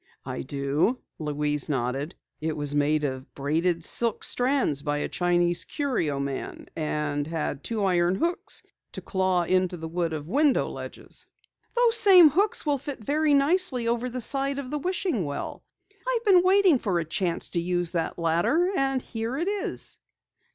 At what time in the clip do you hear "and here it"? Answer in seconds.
18.75-19.47